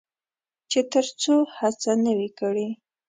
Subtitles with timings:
[0.71, 2.67] چې تر څو هڅه نه وي کړې.